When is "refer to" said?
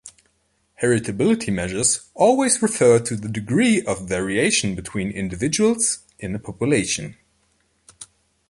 2.63-3.15